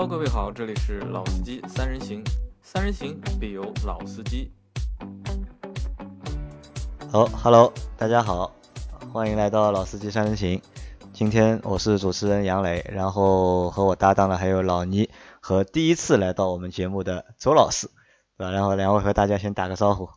[0.00, 2.24] Hello，各位好，这里是老司机三人行，
[2.62, 4.50] 三人行必有老司机。
[7.12, 8.50] 好，Hello，大家好，
[9.12, 10.62] 欢迎来到老司机三人行。
[11.12, 17.86] 今天我是主持人杨磊，然后和我搭档的还有老倪和第一次来到我们节目的周老师，
[18.38, 18.52] 对吧？
[18.52, 20.08] 然后两位和大家先打个招呼。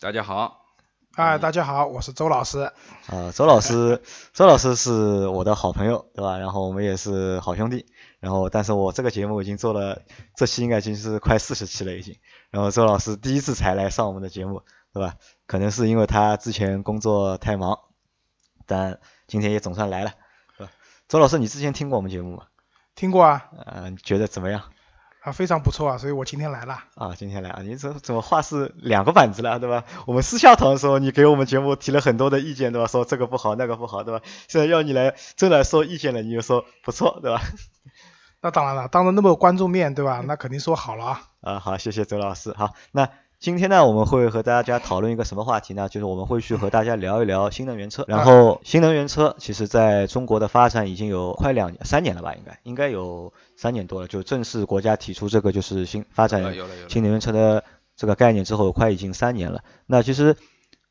[0.00, 0.65] 大家好。
[1.18, 2.70] 嗨，大家好，我是周老师。
[3.06, 4.02] 啊，周老师，
[4.34, 6.36] 周老师是我的好朋友，对吧？
[6.36, 7.86] 然后我们也是好兄弟。
[8.20, 10.02] 然后，但是我这个节目已经做了，
[10.36, 12.18] 这期应该已经是快四十期了已经。
[12.50, 14.60] 然后周老师第一次才来上我们的节目，
[14.92, 15.14] 对吧？
[15.46, 17.78] 可能是因为他之前工作太忙，
[18.66, 20.12] 但今天也总算来了？
[21.08, 22.42] 周老师，你之前听过我们节目吗？
[22.94, 23.48] 听过啊。
[23.64, 24.64] 嗯，觉得怎么样？
[25.26, 26.84] 啊，非常不错啊，所以我今天来了。
[26.94, 29.82] 啊，今天来啊，你怎怎么话是两个板子了，对吧？
[30.06, 32.86] 我们私下讨论的时候，你给我们节目提了很多的意见，对吧？
[32.86, 34.24] 说这个不好，那个不好，对吧？
[34.46, 37.42] 现在要你来真来说意见了，你就说不错，对吧？
[38.40, 40.22] 那当然了，当着那么观众面对吧？
[40.24, 41.22] 那肯定说好了啊。
[41.40, 42.54] 啊，好，谢谢周老师。
[42.56, 43.08] 好，那。
[43.38, 45.90] 今天呢，我们会和大家讨论一个什么话题呢？
[45.90, 48.02] 就是我们会去和大家聊一聊新能源车。
[48.08, 52.34] 然后，新能源车其实在中国的发展已经有快两年、三年了吧？
[52.34, 54.08] 应该应该有三年多了。
[54.08, 56.42] 就正式国家提出这个就是新发展
[56.88, 57.62] 新能源车的
[57.94, 59.62] 这个概念之后，快已经三年了。
[59.86, 60.34] 那其实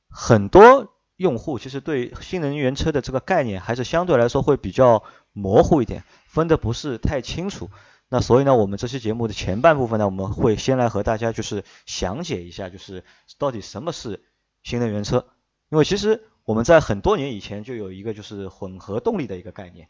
[0.08, 7.72] 很多用户其实对新能源车的这个概念还是相对来说会比较模糊一点，分的不是太清楚。
[8.08, 13.04] 那所以呢，我们这期节目的前半部分呢，我们会先来和大家就是详解一下，就是
[13.40, 14.24] 到底什么是
[14.64, 15.26] 新能源车。
[15.70, 19.88] 因为其实我们在很多年以前就有一个就是混合动力的一个概念。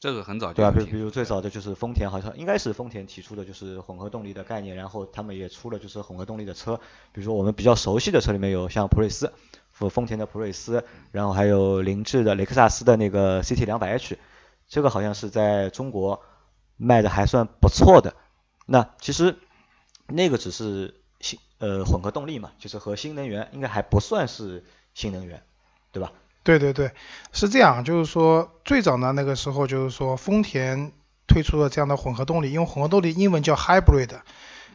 [0.00, 0.70] 这个很早对吧？
[0.70, 6.76] 比比如最早的就是丰田，好像应该是丰田提出的就是混合动力的概念，然后他们也出了就是混合动力的车。
[7.12, 9.32] 比如说我们比较熟悉的车里面有像普锐斯，
[9.70, 14.18] 丰丰田的普锐斯，然后还有凌志的雷克萨斯的那个 CT 两百 H，
[14.68, 16.22] 这个好像是在中国。
[16.76, 18.14] 卖的还算不错的，
[18.66, 19.38] 那其实
[20.06, 24.64] 那个只是新呃混合动力嘛，就是和新能源应该还不算是
[24.94, 25.42] 新能源，
[25.92, 26.12] 对吧？
[26.44, 26.92] 对对对，
[27.32, 30.92] 是这样，就是说最早呢那个时候就是说丰田
[31.26, 34.20] 推出了这样的混合动力，因为混合动力英文叫 hybrid，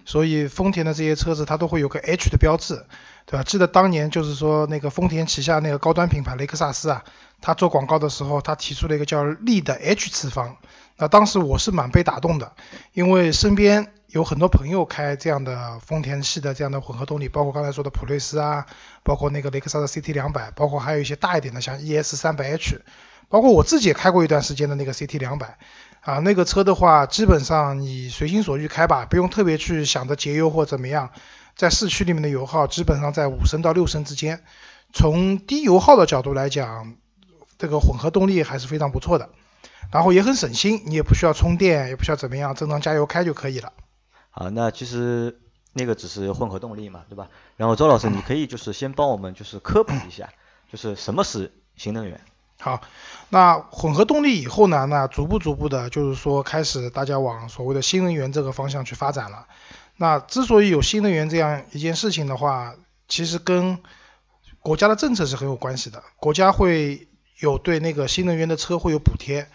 [0.04, 2.86] 所以丰田的这些车子它都会有个 H 的标志，
[3.26, 3.44] 对吧？
[3.44, 7.06] 记得当年就是说那个丰田旗下那个高端品牌雷克萨斯啊，
[7.40, 10.58] 它做广告的时候，它提出了一个叫力的 H 次方。
[11.02, 12.54] 那当时我是蛮被打动的，
[12.94, 18.68] 因为身边有很多朋友开这样的丰田系的这样的混合动力，包括刚才说的普锐斯啊，
[19.02, 22.84] 包括那个雷克萨斯 CT 两百，包括还有一些大一点的像 ES 三百 H，
[23.30, 25.58] 包括我自己也开过一段时间的那个 CT 两百，
[26.02, 31.10] 啊，那个车的话，基本上你随心所欲开吧，不用特别去想着节油或怎么样，
[31.56, 34.44] 在市区里面的油耗基本上在五升到六升之间，
[34.94, 36.94] 从低油耗的角度来讲，
[37.58, 39.30] 这个混合动力还是非常不错的。
[39.92, 43.74] 然后也很省心，你也不需要充电，也不需要怎么样，正常加油开就可以了。
[44.30, 45.40] 好，那其实
[45.74, 47.28] 那个只是混合动力嘛，对吧？
[47.58, 50.30] 然后周老师，你可以就是先帮我们就是科普一下，
[50.72, 52.22] 就是什么是新能源？
[52.60, 52.82] 好，
[53.30, 59.48] 那混合动力以后呢，那逐步逐步的，就是说开始大家往所谓的新能源这个方向去发展了。
[59.98, 62.76] 那之所以有新能源这样一件事情的话，
[63.08, 63.80] 其实跟
[64.60, 67.08] 国家的政策是很有关系的，国家会
[67.40, 69.48] 有对那个新能源的车会有补贴。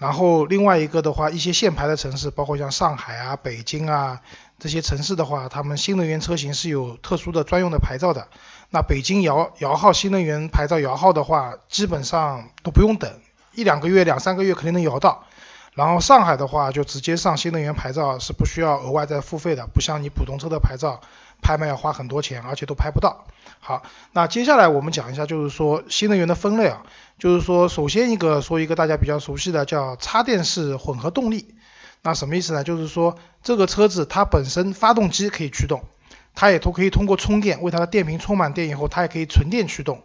[0.00, 4.22] 然后另外一个的话，一些限牌的城市，包括像上海啊、北京啊
[4.58, 8.28] 这些城市的话，他们新能源车型是有特殊的专用的牌照的。
[8.70, 13.12] 那北京摇摇号新能源牌照摇号的话，基本上都不用等，
[13.54, 15.24] 一两个月、两三个月肯定能摇到。
[15.74, 21.02] 然后上海的话，就直接上新能源牌照是不需要额外再付费的，不像你普通车的牌照。
[21.42, 23.24] 拍卖要花很多钱，而且都拍不到。
[23.58, 26.82] 好，那接下来我们讲一下，就是说新能源的分类啊，
[27.18, 31.54] 就是说首先一个说一个大家比较熟悉的叫插电式混合动力。
[32.02, 32.64] 那什么意思呢？
[32.64, 35.82] 就是说这个车子它本身发动机可以驱动，
[36.34, 40.02] 它也都可以通过充电为它的电瓶充满电以后，它也可以纯电驱动。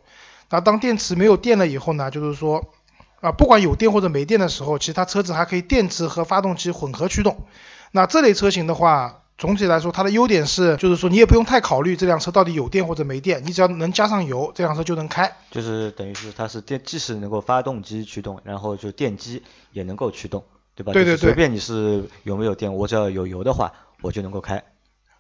[0.50, 2.74] 那当电池没有电了以后呢，就是说
[3.22, 7.46] 啊，不管有电或者没电的时候，其实它车子还可以电池和发动机混合驱动。
[7.92, 9.22] 那这类车型的话。
[9.38, 15.36] 总体来说，它的优点是，就是说你也不用太考虑这辆车到底有电或者没电，你只要能加上油，这辆车就能开。
[15.52, 19.44] 就是等于是它是电，即使能够发动机驱动，然后就电机
[19.74, 20.94] 也能够驱动，对吧？
[20.94, 21.18] 对对对。
[21.18, 24.64] 随便你是有没有电，我只要有油的话，我就能够开。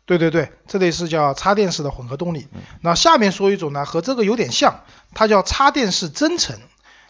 [0.05, 2.47] 对对对，这类是叫插电式的混合动力。
[2.81, 4.81] 那下面说一种呢，和这个有点像，
[5.13, 6.57] 它叫插电式增程。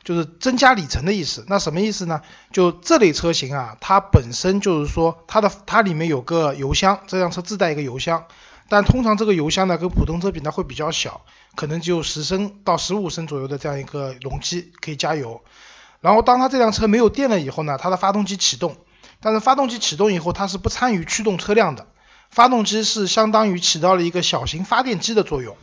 [0.05, 2.21] 就是增加里程的意思，那什么意思呢？
[2.53, 8.27] 就这类车型啊，它本身就是说它的它里面有个油箱，这辆车自带一个油箱，
[8.69, 11.25] 但通常这个油箱呢跟普通车比呢会比较小，
[11.55, 15.41] 可能只有十升到十五升左右的这样一个容积可以加油。
[16.01, 18.77] 然后当它这辆车没有电了以后呢，它的发动机启动，
[19.21, 21.87] 但是发动机启动以后，它是不参与驱动车辆的，
[22.29, 25.57] 发动机是相当于起到了一个小型发电机的作用，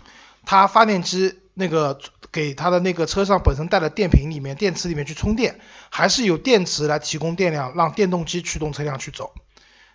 [0.45, 2.01] 它发电机那个
[2.31, 5.61] 给它的那个车上本身带的电瓶里面、电池里面去充电，
[5.91, 9.35] 还是有电池来提供电量，让电动机驱动车辆去走。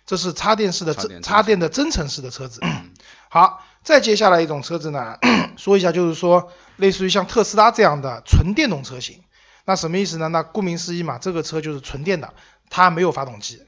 [0.06, 2.60] 这是插电式的插电插电的增程式的车子。
[3.28, 5.18] 好，再接下来一种车子呢，
[5.58, 9.22] 说一下就是说，类似于像特斯拉这样的纯电动车型。
[9.66, 10.28] 那什么意思呢？
[10.28, 12.32] 那顾名思义嘛，这个车就是纯电的，
[12.70, 13.60] 它没有发动机，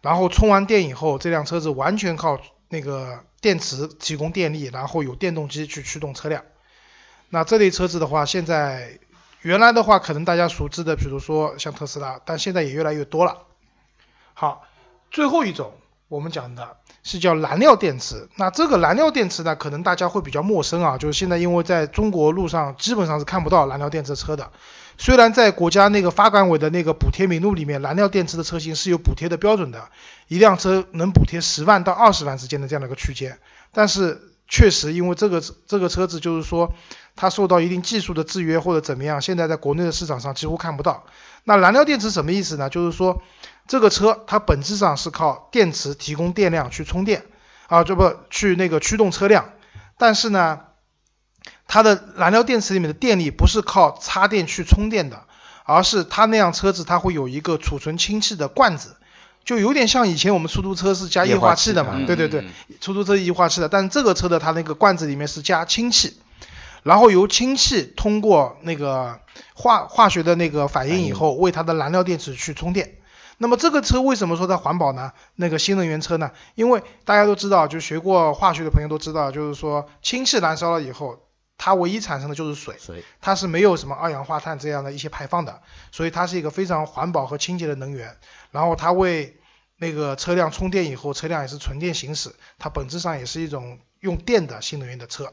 [0.00, 6.44] 然后充完电以后，这辆车子完全靠那个电池提供电力，然后有电动机去驱动车辆。
[7.30, 8.98] 那这类车子的话，现在
[9.42, 13.42] 原来的话可能大家熟知的，比如说像特斯拉，但现在也越来越多了。
[14.34, 14.64] 好，
[15.10, 15.72] 最后一种
[16.08, 18.28] 我们讲的是叫燃料电池。
[18.36, 24.50] 那这个燃料电池呢，可能大家会比较陌生啊，就是现在因为在中国路上基本上是看不到燃料电池车的。
[25.00, 29.90] 虽然在国家那个发改委的那个补贴名录里面，燃料电池的车型是有补贴的标准的，
[30.26, 33.38] 一辆车能补贴十万到二十万之间的这样的一个区间，
[33.70, 36.72] 但是确实因为这个这个车子就是说
[37.14, 41.04] 它受到一定技术的制约或者怎么样，现在在国内的市场上几乎看不到。
[41.44, 42.68] 那燃料电池什么意思呢？
[42.70, 43.22] 就是说
[43.66, 47.26] 这个车它本质上是靠电池提供电量去充电
[47.68, 49.52] 啊，这不去那个驱动车辆，
[49.98, 50.60] 但是呢。
[51.70, 55.24] 它的燃料电池里面的电力不是靠插电去充电的，
[55.64, 58.96] 而是它那辆车子它会有一个储存氢气的罐子，
[59.48, 62.50] 就有点像以前我们出租车是加液化气的嘛，嗯对对对嗯，
[62.82, 66.18] 出租车液化气的，但是这个车的它那个罐子里面是加氢气，
[66.82, 69.20] 然后由氢气通过那个
[69.54, 72.96] 化化学的那个反应以后，为它的燃料电池去充电。
[73.38, 75.12] 那么这个车为什么说它环保呢？
[75.34, 76.30] 那个新能源车呢？
[76.54, 81.20] 因为大家都知道，就学过化学的朋友都知道，就是说氢气燃烧了以后，
[81.58, 85.60] 它唯一产生的就是水，水它是没有什么二氧化碳这样的一些排放的，
[85.92, 88.16] 所以它是一个非常环保和清洁的能源。
[88.52, 89.36] 然后它为
[89.76, 95.32] 那个车辆充电以后，车辆也是纯电行驶，它本质上也是一种用电的新能源的车。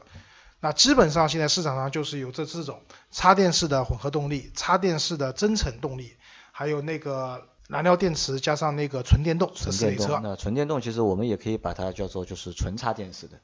[0.58, 6.16] 那基本上现在市场上就是有这四种插电式的混合动力、插电式的增程动力，
[6.50, 13.38] 还有那个燃料电池加上那个纯电动这纯四动，那纯电动其实我们也可以把它叫做就是纯插电式的，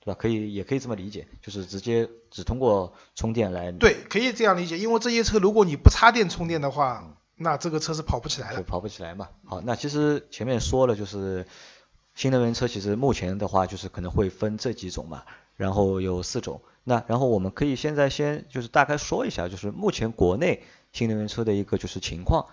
[0.00, 0.18] 对吧？
[0.18, 8.56] 可以也可以这么理解，就是直接只通过充电来对，可以这样理解，因为这些车如果你不插电充电的话，那这个车是跑不起来的。
[8.56, 9.28] 就跑不起来嘛。
[9.44, 11.46] 好，那其实前面说了，就是
[12.14, 15.24] 新能源车其实目前的话就是可能会分这几种嘛，
[15.56, 16.62] 然后有四种。
[16.84, 20.62] 那然后我们可以现在先就是大概说一下，就是目前国内
[20.92, 22.46] 新能源车的一个就是情况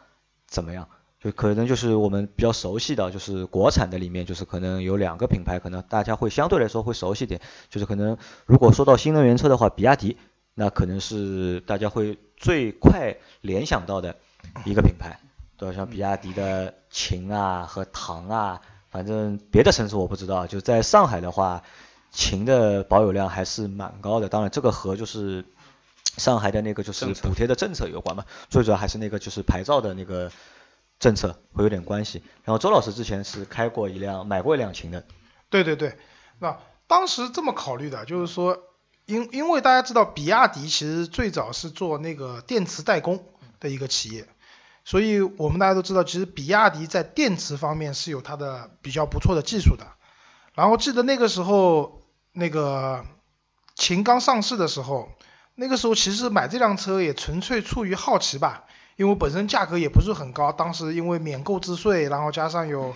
[0.45, 0.89] 怎么样？
[1.25, 10.17] 就可能就是我们比较熟悉的，就是国产的里面，就是可能有两个品牌，可能大家会相对来说会熟悉点，就是可能如果说到新能源车的话，比亚迪，
[10.53, 14.17] 那可能是大家会最快联想到的
[14.65, 15.19] 一个品牌，
[15.57, 15.75] 对吧？
[15.75, 18.61] 像比亚迪的秦啊和唐啊，
[18.91, 21.63] 反正别的城市我不知道，就在上海的话，
[22.11, 24.29] 秦的保有量还是蛮高的。
[24.29, 25.43] 当然，这个和就是
[26.17, 30.31] 上海的那个就是补贴的政策有关嘛，最主要还是那个就是牌照的那个
[30.99, 32.23] 政策会有点关系。
[32.43, 35.05] 然后周老师之前是开过一辆，买过一辆秦的，
[35.49, 35.97] 对对对，
[36.39, 38.57] 那当时这么考虑的，就是说，
[39.05, 43.23] 因因为大家知道，比亚迪其实最早是做那个电池代工
[43.59, 44.27] 的一个企业，
[44.83, 49.87] 所以我们大家都知道，其实比亚迪在电池方面是有它的比较不错的技术的。
[50.53, 53.05] 然后记得那个时候，那个
[53.75, 55.09] 秦刚上市的时候，
[55.55, 62.95] 那个时候其实买这辆车也纯粹出于好奇吧，因为本身价格也不是很高，当时因为免购置税，然后加上有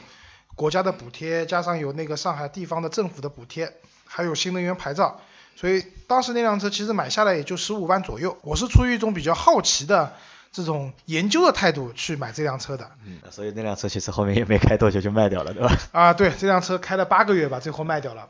[0.55, 3.73] 国家的补贴，加上有那个上海地方的政府的补贴，
[4.05, 5.19] 还有新能源牌照，
[5.55, 8.37] 所以当时那辆车其实买下来也就十五万左右。
[8.41, 10.13] 我是出于一种比较好奇的
[10.51, 12.91] 这种研究的态度去买这辆车的。
[13.05, 15.71] 嗯，所以那辆车其实后面也没开多久就卖掉了，对吧？
[15.91, 18.29] 啊，对，这辆车开了八个月吧，最后卖掉了。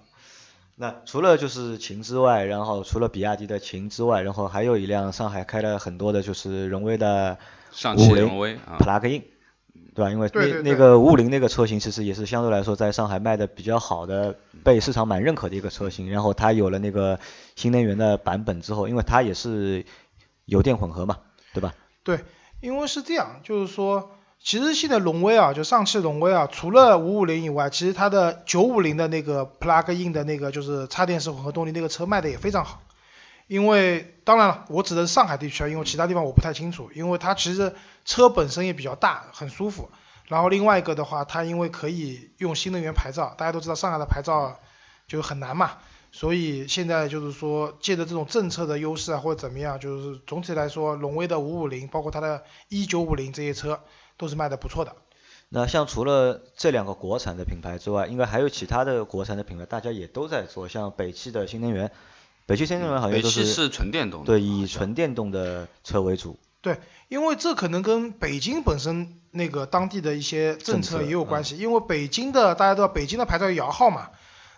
[0.75, 7.37] 那除了就是秦之外，然后除了比亚迪的秦之外，然后还有一辆上海开了很多的就是荣威的
[7.71, 9.23] 上汽五菱荣威啊，plug in，
[9.95, 10.11] 对吧？
[10.11, 16.09] 因为那对对对那个五五零那个车型其实也是相对来说在上海卖的比较好的，被市场蛮认可的一个车型。
[16.09, 17.19] 然后它有了那个
[17.55, 19.85] 新能源的版本之后，因为它也是
[20.45, 21.17] 油电混合嘛，
[21.53, 21.73] 对吧？
[22.03, 22.19] 对，
[22.61, 24.11] 因为是这样，就是说，
[24.41, 32.81] 其实现在荣威啊，就上汽荣威啊，除了五五零以外，其实它的九五零的那个 plug in 的那个就是插电式混合动力那个车卖的也非常好。
[33.49, 36.91] 因为当然了，我指的是上海地区啊，因为其他地方我不太清楚。
[36.93, 37.73] 因为它其实
[38.05, 39.89] 车本身也比较大，很舒服。
[40.27, 44.59] 然后另外一个的话，它因为可以用新能源牌照，大家都知道上海的牌照
[45.07, 45.71] 就很难嘛，
[46.11, 53.79] 所以现在就是说借着这种政策的优势啊，或者怎么样，就是总体来说，荣威的五五零，包括它的一九五零这些车
[54.15, 54.95] 都是卖的不错的。
[55.49, 61.91] 那像除了这两个国产的品牌之外，应该还有其他的国产的品牌，大家也都在做，像北汽的新能源，
[62.49, 66.39] 北汽新能源好像都北汽是纯电动的，对，以纯电动的车为主。
[66.61, 74.09] 对，因为这可能跟北京本身那个当地的一些政策也有关系，因为北京的大家都知道，北京的牌照摇号嘛，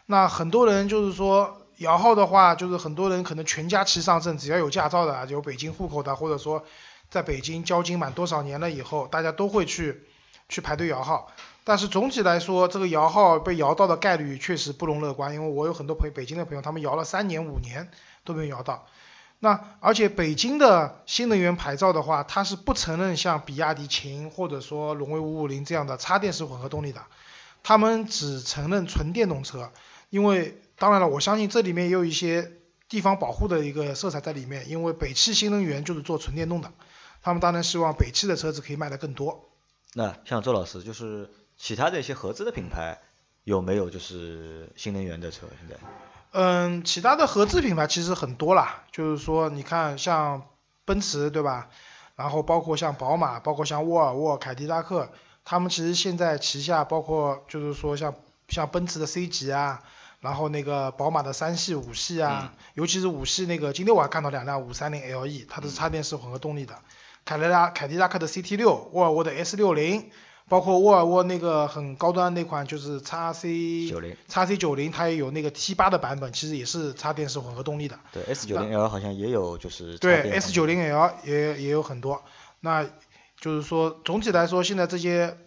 [0.05, 6.63] 那很多人就是说摇号的话，就是很多人可能全家齐上阵，只要有驾照的，有北京户口的，或者说
[7.09, 10.03] 在北京交金满多少年了以后，大家都会去。
[10.49, 11.31] 去排队摇号，
[11.63, 17.89] 但是总体来说，这个摇号被摇到的概率确实不容乐观，因为我有很多朋北京的朋友，他们摇了三年五年
[18.23, 18.87] 都没有摇到。
[19.39, 27.01] 那而且北京的新能源牌照的话，它是不承认像比亚迪秦或者说荣威五五零这样的插电式混合动力的，
[27.63, 29.71] 他们只承认纯电动车。
[30.09, 32.51] 因为当然了，我相信这里面也有一些
[32.89, 36.71] 地方保护的一个色彩在里面，因为北汽新能源就是做纯电动的，
[37.23, 39.47] 他们当然希望北汽的车子可以卖得更多。
[39.93, 41.29] 那像周老师，就是
[41.61, 42.99] 其他的一些合资的品牌
[43.43, 45.45] 有没有就是新能源的车？
[45.59, 45.75] 现在？
[46.31, 50.41] 嗯，其他的合资品牌其实很多啦，就是说你看像
[50.85, 51.69] 奔驰对吧？
[52.15, 55.11] 然后包括像宝马，包括像沃尔沃、凯迪拉克，
[55.45, 58.15] 他们其实现在旗下包括就是说像
[58.47, 59.83] 像奔驰的 C 级啊，
[60.19, 66.73] 然后那个宝马的三系、五系啊，尤其是五系那个，今天我还看到两辆五三零 LE，它是插电式混合动力的。
[67.23, 70.09] 凯迪拉凯迪拉克的 CT 六，沃尔沃的 S 六零，
[70.51, 77.97] 包括沃尔沃那个很高端那款就是叉 C 九零，叉 C 九零它也有那个 T 八的版本，其实也是插电式混合动力的。
[78.11, 82.21] 对，S 九零 L 好像也有就是对，S 九零 L 也也有很多。
[82.59, 82.85] 那
[83.39, 85.37] 就是说总体来说，现在这些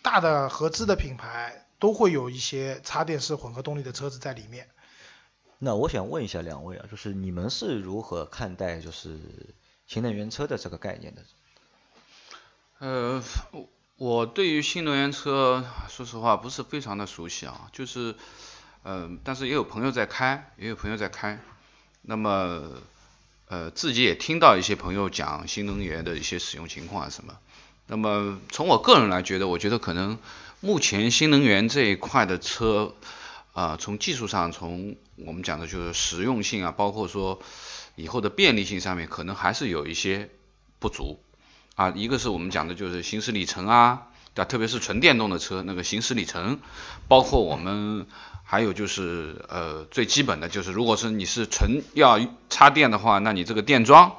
[0.00, 4.68] 大的合资的品牌都会有一些插电式混合动力的车子在里面。
[5.58, 9.18] 那我想问一下两位啊，就是你们是如何看待就是？
[9.84, 11.22] 新能源车的这个概念的，
[12.78, 13.22] 呃，
[13.96, 18.14] 我对于新能源车，说实话不是非常的熟悉啊，就是，
[18.84, 21.40] 嗯，但是也有朋友在开，也有朋友在开，
[22.02, 22.62] 那么，
[23.48, 27.38] 呃，自己也听到一些朋友讲新能源的一些使用情况啊什么，
[27.86, 30.18] 那么从我个人来觉得，我觉得可能
[30.60, 32.94] 目前新能源这一块的车，
[33.52, 37.40] 啊，从技术上，从我们讲的就是实用性啊，包括说。
[37.94, 40.30] 以后的便利性上面可能还是有一些
[40.78, 41.20] 不足
[41.74, 44.48] 啊，一个是我们讲的就是行驶里程啊，对吧？
[44.48, 46.58] 特别是纯电动的车那个行驶里程，
[47.08, 48.06] 包括我们
[48.44, 54.16] 还有就是呃最基本的就是，如果是你是纯要插电的话，那你这个电桩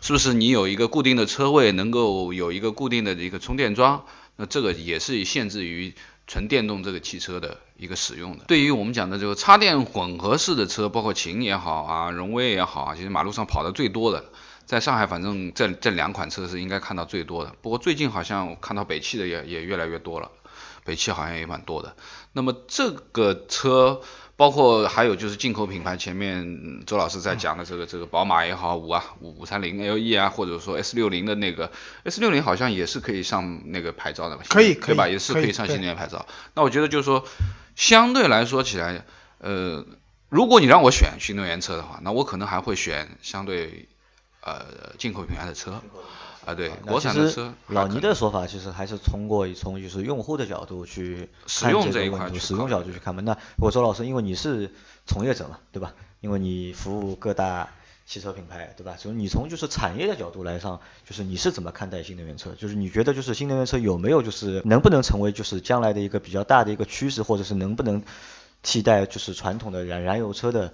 [0.00, 4.04] 是不是你有一个固定的车位能够有一个固定的一个充电桩？
[4.36, 5.94] 那这个也是限制于。
[6.24, 14.26] 纯电动这个汽车的一个使用的，对于我们讲的这个插电混合式的车，包括秦也好啊，荣威也好啊，其实马路上跑的最多的，
[14.66, 17.54] 在上海反正这这两款车是应该看到最多的。
[17.62, 20.30] 不过最近好像看到北汽的也也越来越多了，
[20.84, 21.96] 北汽好像也蛮多的。
[22.32, 24.00] 那么这个车。
[24.34, 31.70] 包括还有就是进口品牌，前面周老师在讲的这个这个宝马也好，五啊五五三零 LE 啊，或者说 S 六零的那个
[32.04, 34.42] S 六零好像也是可以上那个牌照的吧？
[34.48, 35.06] 可以，对吧？
[35.06, 36.26] 也是可以上新能源牌照。
[36.54, 37.24] 那我觉得就是说，
[37.76, 39.04] 相对来说起来，
[39.38, 39.86] 呃，
[40.28, 43.86] 如果你让我选新能源车的话，那我可能还会选相对
[44.42, 45.80] 呃进口品牌的车。
[46.44, 53.22] 啊，对，国产的车，老倪的说法其实还是通过从就是用户的角度去使用这一块，使用角度去看嘛。
[53.22, 54.72] 那我周老师，因为你是
[55.06, 55.94] 从业者嘛，对吧？
[56.20, 57.68] 因为你服务各大
[58.06, 58.96] 汽车品牌，对吧？
[58.98, 62.50] 所以你从就是产业的角度来上，就是你是怎么看待新能源车？
[62.58, 68.02] 就是你觉得就是新能源车有没有就是能不能成为就是将来的一个比较大的一个趋势，或者是能不能
[68.64, 70.72] 替代就是传统的燃燃油车的？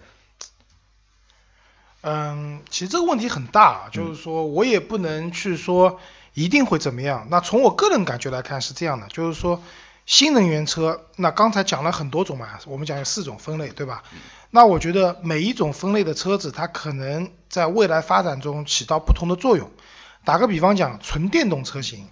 [2.01, 5.99] 嗯，其实这个问题很大，就是说我也不能去说
[6.33, 7.27] 一定会怎么样。
[7.29, 9.61] 那从我个人感觉来看是这样的，就是说
[10.07, 14.05] 新能源车，那刚才讲了很多种嘛，我们讲有四种分类，对吧？
[14.51, 19.69] 那我觉得每一种分类的车子，它可能在未来发展中起到不同的作用。
[20.25, 22.07] 打个比方讲，纯电动车型，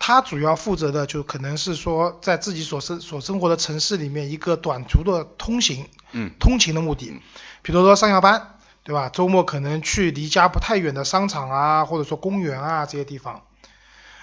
[0.00, 7.22] 它主要负责的就可能是说在自己所生所生活的城市里面一个短途的通行，嗯，通勤的目的，
[7.62, 8.56] 比如说上下班。
[8.88, 9.10] 对吧？
[9.10, 13.42] 周末可能去离家不太远的商场啊，或者说公园啊这些地方。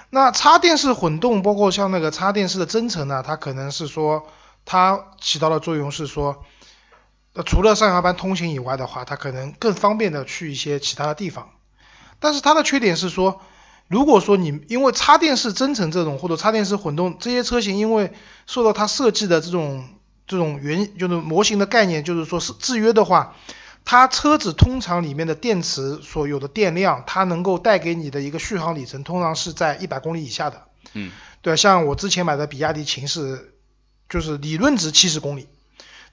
[0.10, 4.26] 那插电式混动，包括像那个插电式的增程呢，它可能是说
[4.66, 6.44] 它起到的作用是说，
[7.34, 11.52] 呃，除了上下班通行以外的话，它可能更方便的去一些其他的地方。
[12.20, 13.42] 但是它的缺点是说，
[13.88, 18.14] 如果说你因为插电式增程这种或者插电式混动这些车型，因为
[18.48, 19.88] 受到它设计的这种
[20.26, 23.36] 这种原就是模型的概念，就是说是制约的话。
[23.86, 30.64] 它车子通常里面的电池所有的电量，它能够带给你的一个续航里程，通常是在一百公里以下的。
[30.94, 31.12] 嗯，
[31.44, 33.54] 对，像我之前买的比亚迪秦是，
[34.10, 35.48] 就是理论值七十公里。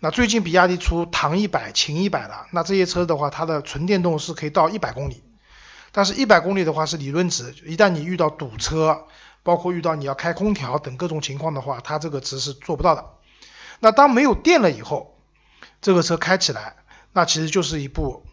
[0.00, 5.22] 那最近比亚迪出唐一百、秦一百了，那这些车的话，它的纯电动是可以到一百公里，
[5.92, 9.06] 但是一百公里的话是理论值，一旦你遇到堵车，
[9.42, 13.06] 包括遇到你要开空调等各种情况的话，它这个值是做不到的。
[13.80, 15.16] 那当没有电了以后，
[15.80, 16.74] 这个车开起来，
[17.12, 18.24] 那其实就是一部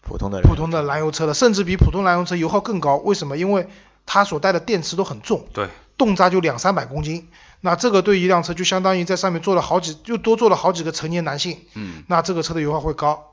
[0.00, 2.96] 普通的普通的燃油车了，甚至比普通燃油车油耗更高。
[2.96, 3.36] 为什么？
[3.36, 3.68] 因为
[4.06, 7.28] 它所带的电池都很重，对，动辄就两三百公斤。
[7.60, 11.60] 那这个对一辆车就相当于在上面坐了好几，又多坐了好几个成年男性。
[11.74, 13.32] 嗯，那这个车的油耗会高。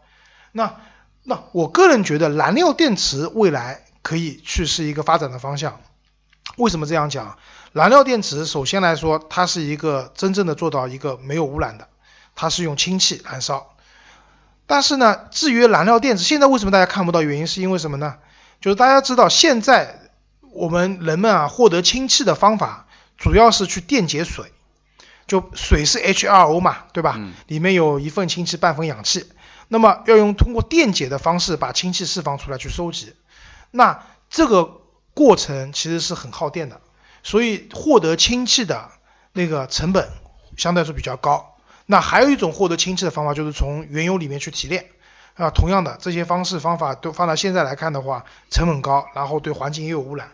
[0.51, 0.75] 那
[1.23, 5.81] 那我个人觉得燃料电池未来可以去是一个发展的方向。
[6.57, 7.37] 为什么这样讲？
[7.73, 11.87] 燃料电池首先来说，它是一个真正的做到一个没有污染的，
[12.35, 13.75] 它是用氢气燃烧。
[14.69, 17.23] 但是呢，至于燃料电池，现在为什么大家看不到？
[17.23, 18.17] 原因是因为什么呢？
[18.61, 19.99] 就是大家知道现在
[20.51, 22.85] 我们人们啊获得氢气的方法。
[23.17, 24.53] 主要是去电解水，
[25.27, 27.15] 就水是 H2O 嘛，对吧？
[27.17, 27.33] 嗯。
[27.47, 29.25] 里面有一份氢气，半份氧气。
[29.67, 33.13] 那么要用通过电解的方式把氢气释放出来去收集，
[33.71, 34.81] 那这个
[35.15, 36.79] 过程其实是很耗电的，
[37.23, 38.89] 所以获得氢气的
[39.33, 40.09] 那个成本
[40.57, 41.55] 相对来说比较高。
[41.91, 44.85] 那还有一种获得氢气的方法就是从原油里面去提炼，
[45.33, 50.27] 啊，同样的这些方式方法都放到现在来看的话，成本高，然后对环境也有污染，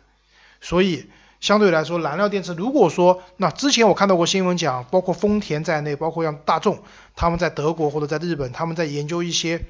[0.60, 1.10] 所以。
[1.42, 6.80] 相对来说，燃料电池，如果说那之前我看到过新闻讲，包括丰田在内，包括像大众，
[7.16, 9.62] 他们在德国或者在日本，他们在研究一些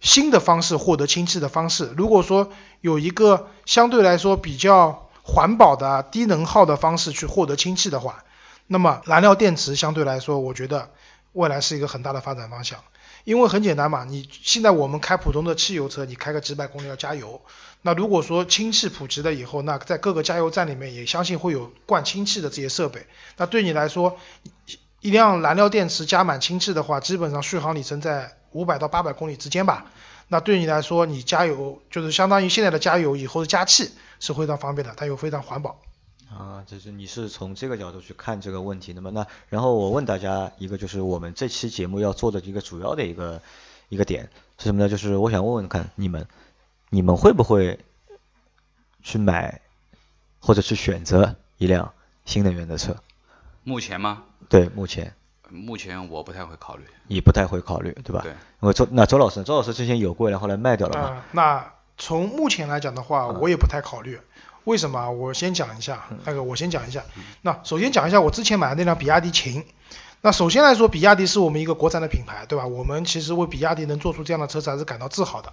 [0.00, 1.92] 新的方式获得氢气的方式。
[1.98, 2.50] 如果说
[2.80, 8.24] 有一个相对来说比较环保的低能耗的方式去获得氢气的话，
[8.66, 10.88] 那么燃料电池相对来说，我觉得
[11.32, 12.78] 未来是一个很大的发展方向。
[13.24, 17.40] 因为很简单嘛，你现在我们开普通的汽油车，你开个几百公里要加油。
[17.82, 23.06] 那如果说氢气普及了以后，那在各个加油站里面也相信会有灌氢气的这些设备。
[23.36, 24.18] 那对你来说，
[25.00, 29.86] 一辆燃料电池加满氢气的话，基本上续航里程在五百到八百公里之间吧。
[30.26, 35.80] 那对你来说，你加油就是相当于现在的加油以后的加气是非常方便的，它又非常环保。
[36.36, 43.42] 啊，就是你是从这个角度去看这个问题，那么那然后我问大家一个，就是我们这期节目要做的一个主要的一个
[43.88, 44.88] 一个点是什么呢？
[44.88, 46.26] 就是我想问问看你们，
[46.88, 47.78] 你们会不会
[49.02, 49.60] 去买
[50.40, 51.92] 或者去选择一辆
[52.24, 52.96] 新能源的车？
[53.62, 54.24] 目前吗？
[54.48, 55.14] 对，目前。
[55.50, 56.84] 目前我不太会考虑。
[57.08, 58.22] 你不太会考虑，对吧？
[58.22, 58.32] 对。
[58.60, 61.24] 我周那周老师，周老师之前有过，然后来卖掉了嘛？
[61.32, 64.18] 那从目前来讲的话，我也不太考虑。
[64.64, 65.10] 为什么？
[65.10, 67.04] 我先讲一下，那个我先讲一下。
[67.40, 69.64] 那首先讲一下我之前买的那辆比亚迪秦。
[70.20, 72.66] 那首先来说，比亚迪是我们一个国产的品牌，对吧？
[72.66, 75.52] 我们其实为比亚迪能做出这样的车子还是感到自豪的。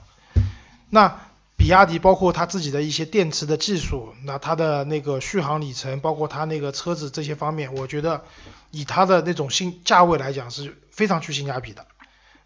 [0.91, 1.19] 那
[1.57, 8.23] 比亚迪包括它自己的一些电池的技术，那它的那个续航里程，包括它那个车子这些方面，我觉得
[8.69, 11.87] 以它的那种性价位来讲是非常具性价比的，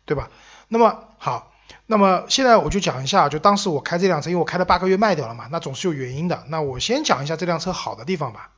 [0.05, 0.29] 对吧？
[0.69, 1.52] 那么好。
[1.85, 6.43] 那么现在我就讲一下，就当时我开这辆车，因为我开了八个月卖掉了嘛，那总是有原因的。
[6.47, 8.49] 那我先讲一下这辆车好的地方吧。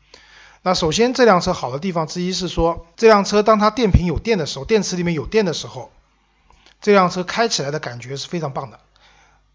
[0.61, 5.91] 那首先这辆车好的地方之一是说，这辆车当它电瓶有电的时候，电池里面有电的时候，
[6.81, 8.79] 这辆车开起来的感觉是非常棒的，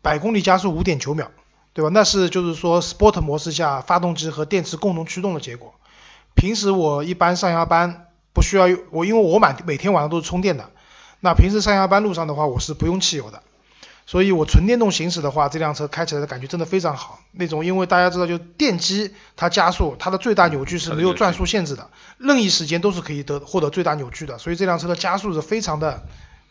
[0.03, 1.29] 百公里加速五点九秒，
[1.73, 1.91] 对吧？
[1.93, 5.75] 那是就是说 Sport 模式下发动机和电池共同驱动的结果。
[6.35, 10.71] 平时我一般上下班不需要我，因为我满每天晚上都是充电的，
[11.19, 13.43] 那平时上下班路上的话，我是不用汽油的。
[14.11, 17.21] 所以我纯电动行驶的话，这辆车开起来的感觉真的非常好。
[17.31, 24.37] 那种因为大家知道，就电机它加速，它的最大扭矩是没有转速限制的，任意时间都是可以得获得最大扭矩的。
[24.39, 26.03] 所以这辆车的加速是非常的，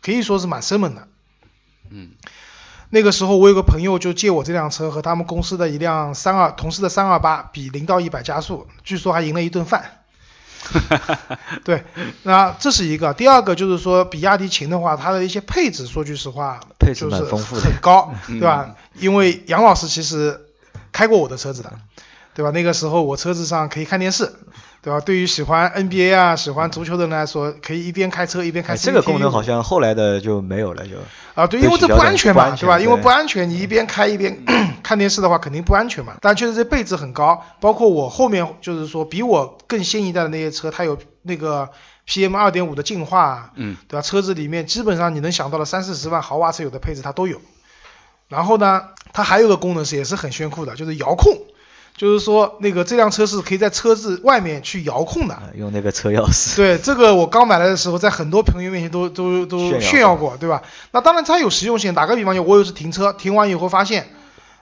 [0.02, 1.10] 可以说是蛮生猛的。
[1.90, 2.12] 嗯。
[2.92, 9.99] 那个时候我有个朋友就借我这辆车和他们公司的一辆三二同事的三二八比零到一百加速，据说还赢了一顿饭。
[11.64, 11.84] 对，
[12.24, 13.14] 那这是一个。
[13.14, 18.76] 第二个就是说，比亚迪秦的话，它的一些配置，说句实话，配置蛮丰富的，很高，对吧？
[18.96, 20.42] 因为杨老师其实
[20.92, 21.72] 开过我的车子的，
[22.40, 22.52] 对吧？
[22.52, 24.32] 那个时候我车子上可以看电视。
[24.82, 25.02] 对吧？
[25.02, 28.78] 对于喜欢 NBA 啊、喜欢足球的人来说，可以一边开车一边看。
[28.78, 30.96] 这个功能好像后来的就没有了，就。
[31.36, 32.80] 啊，对，因为这不安全嘛，对吧？
[32.80, 34.42] 因为不安全，你一边开一边
[34.82, 36.14] 看电视的话，肯定不安全嘛。
[36.22, 41.70] 但确实这配置很高，包括我后面就是说比我更新一代的那些车，它有那个
[42.08, 44.02] PM 二点五的净化，嗯，对吧？
[44.02, 47.42] 车子里面基本上你能想到的三四十万豪华车有的配置它都有。
[48.30, 51.38] 然后呢，它还有个功能是也是很炫酷的，就是遥控。
[52.00, 56.56] 就是说，那个这辆车是可以在车子外面去遥控的，用那个车钥匙。
[56.56, 60.64] 对，这个我刚买来的时候，在很多朋友面前都都都炫耀过，对吧？
[60.92, 61.94] 那当然它有实用性。
[61.94, 64.08] 打个比方，我有时停车，停完以后发现，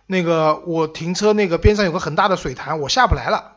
[0.07, 3.51] 那个我停车那个边上有个很大的水潭，我下不来了。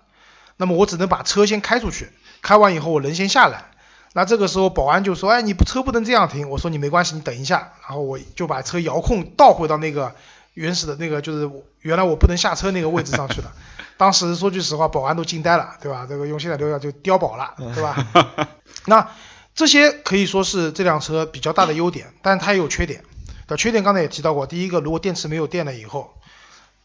[0.59, 2.11] 那么我只能把车先开出去，
[2.43, 3.65] 开完以后我人先下来。
[4.13, 10.13] 那这个时候保安就说：“哎，你不车不能这样停。”我说：“你没关系，你等一下。”然后我就把车遥控倒回到那个
[10.53, 13.53] 原始的那个，就是原来我不能下车那个位置上去了。
[14.01, 16.07] 当时说句实话，保安都惊呆了，对吧？
[16.09, 18.49] 这个用现在流量就碉堡了，对吧？
[18.87, 19.11] 那
[19.55, 23.05] 这些可以说是这辆车比较大的优点，但是它也有缺点。
[23.47, 26.15] 的缺点刚才也提到过，第一个，如果电池没有电了以后，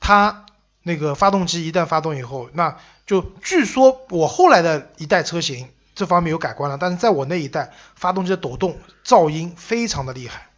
[0.01, 0.43] 它
[0.83, 2.75] 那个发动机一旦发动以后，那
[3.07, 5.69] 就据说我后来的一代车型。
[5.95, 10.49] 这方面有改观了，但是在我那一代，发动机的抖动噪音非常的厉害，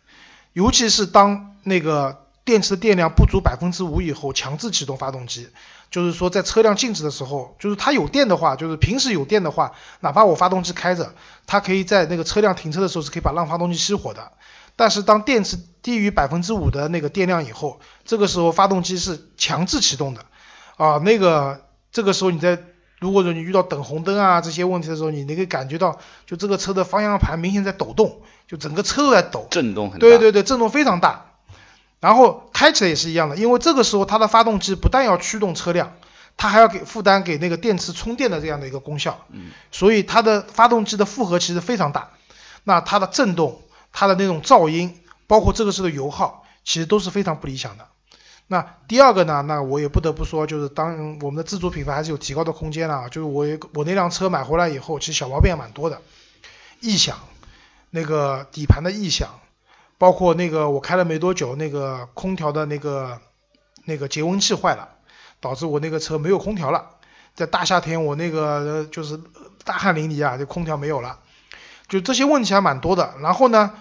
[0.53, 5.49] 尤其是当那个电池的电量不足百分之五以后，强制启动发动机，
[5.89, 11.13] 就是说在车辆静止的时候，就是它有电的话，就是平时有电的话，哪怕我发动机开着，
[11.45, 14.31] 它可以在那个车辆停车的时候是可以把让发动机熄火的，
[14.75, 20.25] 但是当电池低于百分之五的那个电量以后，这个时候发动机是强制启动的，
[20.77, 22.57] 啊，那个这个时候你在。
[22.99, 29.99] 如果说你遇到等红灯啊这些问题的时候，你能够感觉到，就这个车的方向盘明显在抖动，就整个车都在抖，震动很大。
[29.99, 31.33] 对对对，震动非常大。
[31.99, 35.93] 然后开起来也是一样的，因为这个时候它的发动机不但要驱动车辆，
[36.37, 39.25] 它还要给负担给那个电池充电的这样的一个功效。
[39.31, 39.51] 嗯。
[39.71, 42.11] 所以它的发动机的负荷其实非常大，
[42.63, 47.87] 那它的震动、它的那种噪音，包括这个车的油耗，其实都是非常不理想的。
[48.49, 49.41] 那第二个呢？
[49.41, 53.09] 那我也不得不说，就是当我们的自主品牌还是有提高的空间了。
[53.09, 56.01] 就是我我那辆车买回来以后，其实小毛病也蛮多的，
[56.79, 57.17] 异响，
[57.89, 59.41] 那个底盘的异响，
[59.97, 63.19] 包括那个我开了没多久，那个空调的那个
[63.85, 64.89] 那个节温器坏了，
[65.39, 66.91] 导致我那个车没有空调了。
[67.35, 69.19] 在大夏天，我那个就是
[69.63, 71.19] 大汗淋漓啊，这空调没有了，
[71.87, 73.15] 就这些问题还蛮多的。
[73.21, 73.73] 然后呢，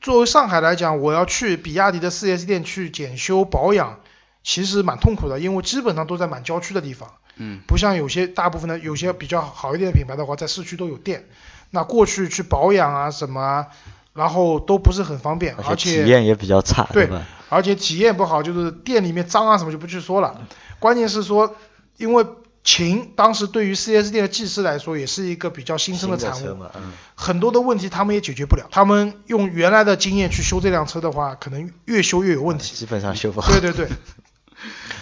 [0.00, 4.00] 作为上海来讲，我要去比亚迪的 4S 店去检修保养。
[4.46, 11.30] 其实蛮痛苦的，因为基本上都在蛮郊区的地方，嗯，不像有些大部分的有些比较好一点的品牌的话，在市区都有店，
[11.70, 13.68] 那过去去保养啊什么，
[14.14, 17.10] 然后都不是很方便，而且体验也比较差，对？
[17.48, 20.40] 而且体验不好，就是店里面脏啊什么就不去说了，
[20.78, 21.54] 关键是说，
[21.96, 22.24] 因为
[22.62, 33.52] 秦当时对于 4S 店的技师来说也是一个比较新生的产物，嗯，很多的问题他们也解决不了，他们用原来的经验去修这辆车的话，可能越修越有问题，基本上修不好。
[33.52, 33.88] 对对对。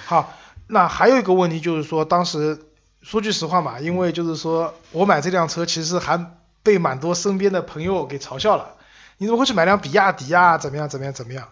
[0.05, 0.35] 好，
[0.67, 2.59] 那还有一个问题就是说，当时
[3.03, 8.75] 说句实话嘛，因为就是说我买这辆车，其实还被蛮多身边的朋友给嘲笑了。
[9.23, 10.59] 你怎么会去买辆比亚迪啊？
[10.59, 10.89] 怎么样？
[10.89, 11.15] 怎么样？
[11.15, 11.49] 怎么样？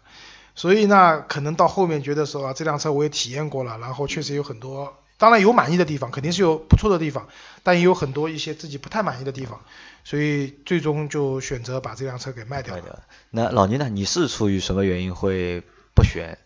[0.56, 7.28] 所以呢，可能到后面觉得说啊，这辆车我也体验过了，然后确实有很多，当然有满意的地方，肯定是有不错的地方，
[7.62, 9.60] 但也有很多一些自己不太满意的地方，
[10.02, 13.04] 所以最终就选择把这辆车给卖掉了。
[13.30, 13.88] 那老倪呢？
[13.88, 15.62] 你是出于什么原因会
[15.94, 16.36] 不选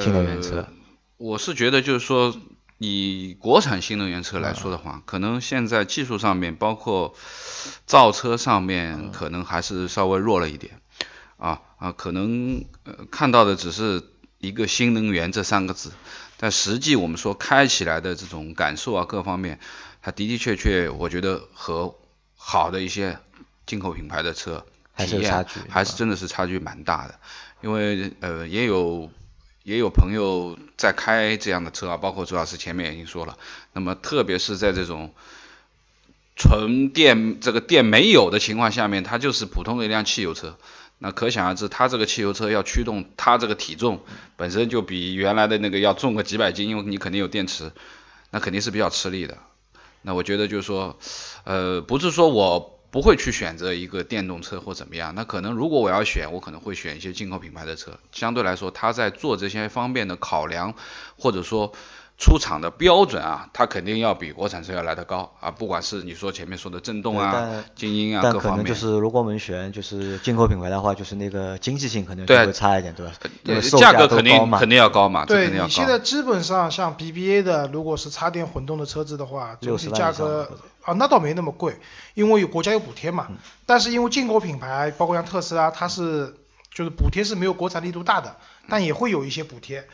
[0.00, 0.66] 新能源车？
[1.18, 2.34] 我是觉得，就是说，
[2.82, 7.14] 以国产新能源车来说的话，可能现在技术上面，包括
[7.84, 10.80] 造车上面，可能还是稍微弱了一点。
[11.36, 14.02] 啊啊，可能呃看到的只是
[14.38, 15.92] 一个新能源这三个字，
[16.38, 19.60] 但实际我们说开起来的这种感受啊，各方面，
[20.00, 21.94] 它的的确确，我觉得和
[22.34, 23.18] 好的一些
[23.66, 24.64] 进口品牌的车
[24.96, 27.20] 体验还是真的是差距蛮大的。
[27.60, 29.10] 因为呃，也有。
[29.62, 33.36] 也有朋友在开这样的车啊，包括朱老师前面已经说了，
[33.72, 35.12] 那么特别是在这种
[36.34, 40.56] 纯电这个电没有的情况下面，它就是普通的一辆汽油车，
[40.98, 44.02] 那可想而知，它这个汽油车要驱动，它这个体重
[44.36, 47.72] 本身就比原来的那个要重个几百斤，因为你肯定有电池，
[48.30, 49.38] 那肯定是比较吃力的。
[50.02, 50.98] 那我觉得就是说，
[51.44, 52.79] 呃，不是说我。
[52.90, 60.74] 不会去选择一个电动车或怎么样，那可能如果我要选，我可能会选一些进口品牌的车，相对来说，它在做这些方面的考量，
[61.18, 61.72] 或者说。
[62.22, 68.42] 出厂的标准啊，它肯定要比国产车要来得高啊，不管是你说前面说的震动啊、静音啊各方面。
[68.44, 73.12] 但可能就是如果我们选就是进口品牌的话，就是那个经济性可能就会差一点，对吧？
[73.42, 80.46] 对，价格肯定肯定要高嘛，对你现在基本上像 BBA 的，如果是插电混动的车子的话，总体价格
[80.82, 81.78] 啊那倒没那么贵，
[82.14, 83.28] 因为有国家有补贴嘛。
[83.66, 86.36] 但是因为进口品牌，包括像特斯拉，它是
[86.72, 88.36] 就是补贴是没有国产力度大的，
[88.68, 89.86] 但也会有一些补贴。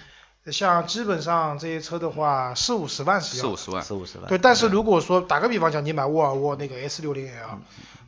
[0.52, 4.28] 像基本上这些车的话，四五十万是要，四五十万，四五十万。
[4.28, 7.58] 对，但是如果说打个比方讲，你买沃尔沃那个 S 六零 L，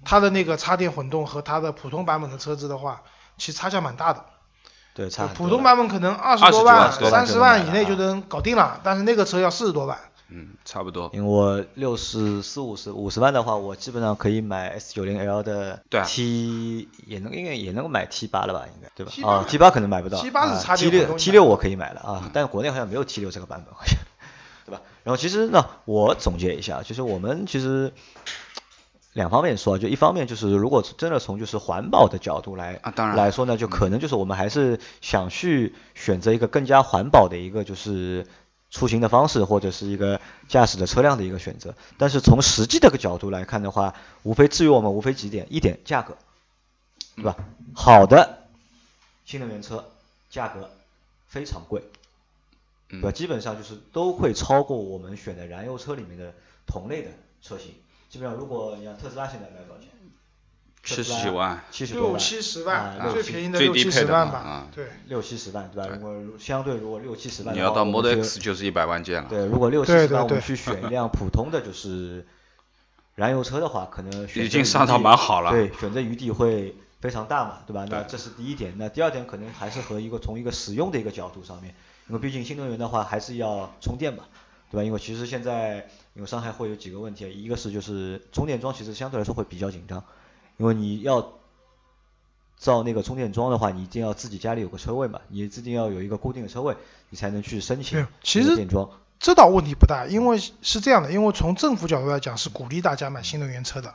[0.04, 3.02] 它的那个插电混动和它的普通版本的车子的话，
[3.38, 4.24] 其实差价蛮大的。
[4.94, 5.26] 对，差。
[5.26, 9.98] 普通版本可能二十多万、三十万以内就能搞定了，但是那个车要四十多万。
[10.30, 11.10] 嗯，差不多。
[11.12, 19.12] 因为我六十四五十五十万的话，我基本上可以买 S 九零 L 的 T，也能应该也能够买 T 八了吧，应该对吧？
[19.28, 20.20] 啊，T 八可能买不到。
[20.20, 23.96] T 八是插电 T 六 T 六我可以买了啊，但是国内好像没有 T 六这个版本好像。
[24.66, 24.82] 对吧？
[25.02, 27.94] 然后其实呢，我总结一下，就是我们其实
[29.14, 38.26] 两方面说，就一方面就是如果真的从就是环保的角度来啊当然来说呢，就可能就是我们还是想去选择一个更加环保的一个就是
[38.70, 41.74] 出行的方式，或者是一个驾驶的车辆的一个选择。
[41.96, 46.16] 但是从实际的个角度来看的话，无非至于我们无非几点，一点价格，
[47.16, 47.36] 对吧？
[47.74, 48.46] 好的
[49.24, 49.84] 新能源车
[50.30, 50.70] 价格
[51.26, 51.82] 非常贵，
[52.88, 53.10] 对吧？
[53.10, 56.34] 嗯基本上就是都会超过我们选的燃油车里面的
[56.66, 57.10] 同类的
[57.42, 57.74] 车型。
[58.10, 59.88] 基本上，如果你像特斯拉现在卖多少钱？
[60.96, 64.86] 七十几万，七十多万，七十啊万，最便宜的最六七低配的嘛十万吧啊，对。
[65.06, 65.88] 六七十万，对吧？
[65.92, 69.28] 如果相对如果六七十万，你要到 Model X 就是一百万件了。
[69.28, 72.26] 对，如果六七十万我们去选一辆普通的就是
[73.14, 77.86] 燃油车的话，可能选择余已经上到地蛮好了对，选择余地会非常大嘛，对吧？
[77.90, 78.74] 那这是第一点。
[78.76, 81.74] 那第二点可能还是和一个从一个使用的一个角度上面，
[82.08, 84.24] 因为毕竟新能源的话还是要充电嘛，
[84.70, 84.84] 对吧？
[84.84, 90.02] 因为其实现在因为上海会有几个问题，一个是就是充电桩其实相对来说会比较紧张，
[90.58, 91.32] 因为你要
[92.58, 96.76] 造那个充电桩的话，你一定要自己家里有个车位嘛，你自己要有一个固定的车位，
[97.08, 98.90] 你才能去申请对其实电桩。
[99.20, 103.94] 这倒问题不大，因为是这样的，因为从政府角度来讲是鼓励大家买新能源车的，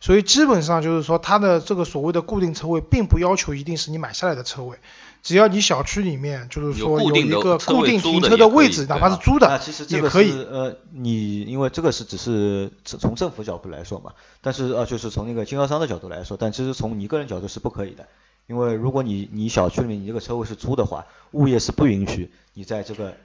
[0.00, 4.78] 所以基本上就是说它的这个所谓的固定车位，并不要求一定是你买下来的车位，
[5.22, 10.30] 只要你小区里面就是说有固定的一个固定停车的位置，哪怕是租的那其实这个也可以。
[10.30, 18.06] 呃，你因为这个是只是从从政府角度来说嘛，但是呃就是从那个经销商的角度来说，但其实从你个人角度是不可以的，
[18.46, 23.16] 因为如果你你小区里面你这个车位是租的话，物业是不允许你在这个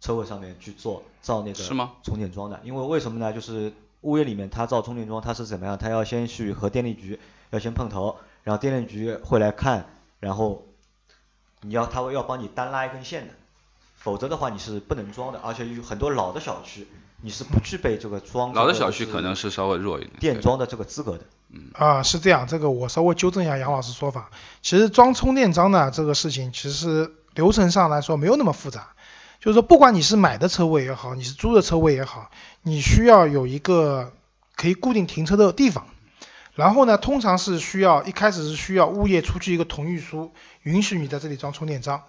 [0.00, 1.62] 车位上面去做造那个
[2.02, 3.32] 充电桩的，因为为什么呢？
[3.32, 3.72] 就是
[4.04, 5.76] 物业里面他造充电桩，他是怎么样？
[5.76, 7.18] 他要先去和电力局
[7.50, 9.86] 要先碰头，然后电力局会来看，
[10.20, 10.66] 然后
[11.62, 13.34] 你要他会要帮你单拉一根线的，
[13.96, 16.86] 否则的话你是不能装的，而且有很多老的小区
[17.22, 20.12] 你是不具备这个装老的小区可能是稍微弱一点。
[20.20, 21.24] 电桩的这个资格的。
[21.50, 24.30] 嗯啊，是这样，这个我稍微纠正一下杨老师说法。
[24.60, 28.94] 其实装充电桩呢，这个事情其实流程上来说没有那么复杂，
[29.40, 32.30] 就是说不管你是买的车位也好，你是租的车位也好，
[32.62, 34.12] 你需要有一个
[34.56, 35.86] 可以固定停车的地方。
[36.54, 40.30] 然后呢，通常是需要一开始是需要物业出具一个同意书，
[40.62, 42.02] 允许你在这里装充电桩。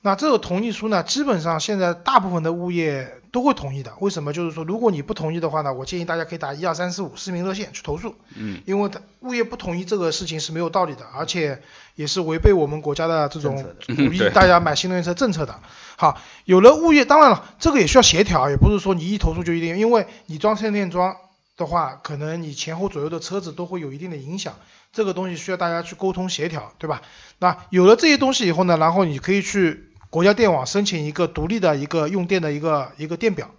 [0.00, 3.92] 那这个同意书呢，基本上现在大部分的物业都会同意的。
[4.00, 4.32] 为什么？
[4.32, 8.14] 就是说，如果你不同意的话呢，我建议大家可以打一二三四五市民热线去投诉。
[8.34, 11.60] 嗯，因为他物业不同意这个事情是没有道理的，而且
[11.94, 15.60] 也是违背我们国家的这种鼓励 大家买新能源车政策的。
[16.00, 21.14] 好，有了物业，当然了，这个也需要协调，也不是说你一投诉就一定，因为你装充电桩
[21.58, 24.54] 的话，可能你前后左右的车子都会有一定的影响，
[24.94, 27.02] 这个东西需要大家去沟通协调，对吧？
[27.38, 33.50] 那有了这些东西以后呢，然后你可以去国家电网申请一个独立的一个用电的一个一个电表，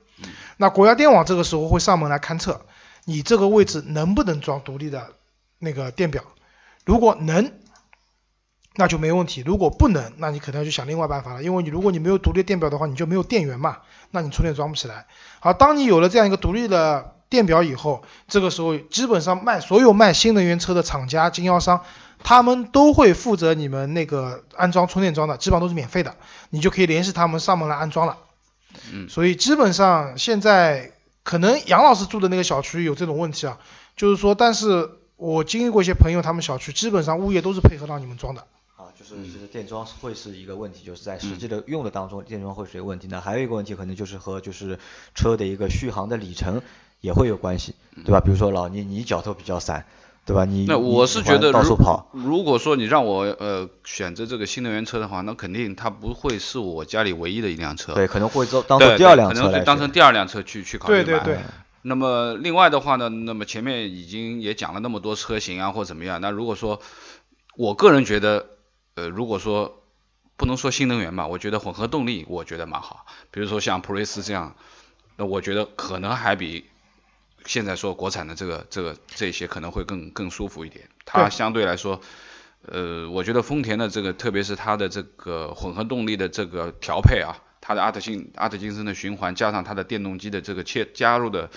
[0.58, 2.62] 那国家电网这个时候会上门来勘测，
[3.06, 5.14] 你这个位置能不能装独立的
[5.60, 6.24] 那个电表，
[6.86, 7.52] 如果能，
[8.76, 13.80] 那就没问题；如果不能，那你可能要去想另外办法了，因为你如果你没有独立电表的话，你就没有电源嘛，
[14.12, 15.08] 那你充电装不起来。
[15.40, 21.84] 好，当你有了这样一个独立的电表以后，这个时候基本上卖所有卖新能源车的厂家、经销商，
[22.24, 26.16] 他们都会负责你们那个安装充电桩的，基本上都是免费的，
[26.50, 28.18] 你就可以联系他们上门来安装了。
[28.94, 33.60] 嗯所以基本上现在可能杨老师住的那个小区有这种问题啊，
[33.98, 38.48] 就是说，但是我经历过一些朋友，他们小区基本上物业都是配合让你们装的。
[39.02, 43.08] 啊，就是其实电桩会是一个问题，就是在实际的用的当中，电桩会是一个问题。
[43.10, 44.78] 那还有一个问题，可能就是和就是
[45.16, 46.62] 车的一个续航的里程
[47.02, 47.74] 也会有关系，
[48.06, 48.20] 对吧？
[48.20, 49.86] 比如说老倪，你脚头比较散，
[50.26, 50.46] 对吧？
[50.46, 57.94] 你那我是觉得到处如跑，如果说你让我呃选择这个新能源车的话，那肯定它不会是我家里唯一的一辆车。
[57.94, 61.04] 对，可能会做当，做第二辆可车当成第二辆车去去考虑买。
[61.04, 61.40] 对对对，
[61.82, 66.80] 那么另外的话呢，那么前面已经也讲了那么多车型啊或怎么样，那如果说
[67.58, 68.46] 我个人觉得，
[68.96, 69.84] 呃，如果说
[70.38, 74.56] 不能说新能源吧，我觉得混合动力我觉得蛮好，比如说像普锐斯这样，
[75.18, 76.66] 那我觉得可能还比
[77.46, 82.02] 现在说国产的这个这个这些可能会更更舒服一点，它相对来说。
[82.64, 91.50] 呃，我觉得丰田的这个，特别是它的这个混合动力的这个调配啊，它的阿特金阿特金森的循环，加上它的电动机的这个切加入的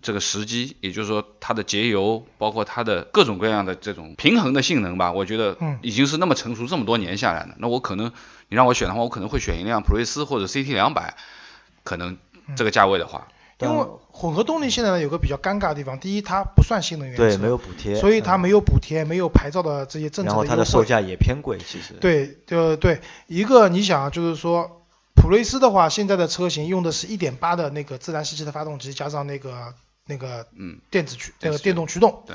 [0.00, 7.54] 这个时机，也就是说它的节油，包括它的各种各样的这种平衡的性能吧，我觉得嗯已经是那么成熟这么多年下来了。
[7.58, 8.12] 那我可能
[8.48, 11.14] 你让我选的话，我可能会选一辆普锐斯或者 CT 两百，
[11.84, 12.16] 可能
[12.56, 13.28] 这个价位的话，
[13.58, 20.56] 但因为混合动力现在呢有个比较尴尬的地方，第一它不算新能源车，对没有补贴，嗯所以它没有补贴，没有牌照的这些政策然后它。
[20.56, 21.94] 的售价也偏贵，其实。
[21.94, 24.81] 对，就对，一个你想啊就是说，
[25.22, 29.72] 普锐斯的话，现在的车型用的是一点八的那个自然吸气的发动机，加上那个
[30.04, 32.24] 那个嗯，电子驱那个电动驱动。
[32.26, 32.34] 对。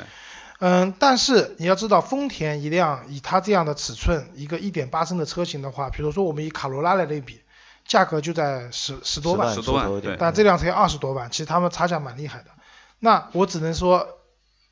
[0.59, 7.41] 嗯，但是你要知道，丰田一辆以它这样的尺寸，一个一点八升的车型的话，比如说我们以卡罗拉来类比，
[7.85, 12.51] 价格就在十十多万，十多万一点对但这辆车要二十多万，其实他们差价蛮厉害的。
[12.99, 14.07] 那我只能说，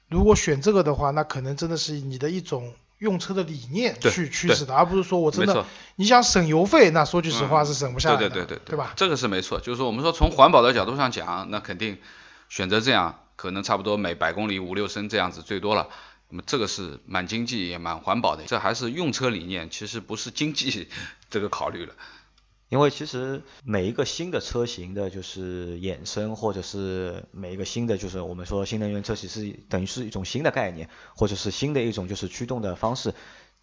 [0.07, 8.93] 如果选这个的话，那可能真的是你的一种用车的理念去驱使的，而不是说我真的，你想省油费，那说句实话嗯是省不下来的，对对对对对吧？
[8.95, 11.97] 这个是没错，就是说我们说从环保的角度上讲，那肯定
[12.49, 15.89] 选择这样，可能差不多每百公里五六升这样子最多了。
[16.29, 20.87] 那么这个是蛮经济也蛮环保的，这还是用车理念，其实不是经济
[21.29, 21.93] 这个考虑了。
[22.75, 33.13] 因为其实每一个新的车型的，就是衍生，或者是每一个新的，就是我们说新能源车，其实等于是一种新的概念，或者是新的一种就是驱动的方式。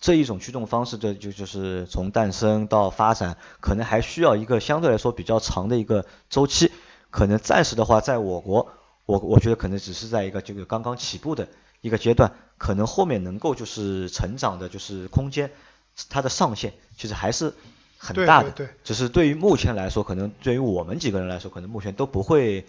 [0.00, 6.72] 这一种驱动方式的就就是从诞生到发展，可能还需要一个相对来说比较长的一个周期。
[7.10, 8.72] 可能暂时的话，在我国，
[9.04, 11.48] 我我觉得可能只是在一个这个刚刚起步的
[11.82, 15.50] 一个阶段，可能后面能够就是成长的，就是空间，
[16.08, 17.52] 它的上限其实还是
[18.02, 18.50] 很对大的。
[18.50, 22.66] 对对只是对于目前来说，可能对于我们几个人来说，可能目前都不会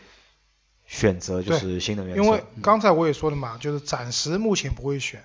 [0.85, 2.21] 选择就是新能源车。
[2.21, 5.23] 因为刚才我也说了嘛，就是暂时目前不会选，